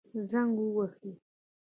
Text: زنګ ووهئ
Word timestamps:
زنګ 0.31 0.55
ووهئ 0.63 1.11